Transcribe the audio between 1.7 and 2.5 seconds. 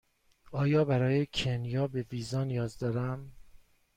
به ویزا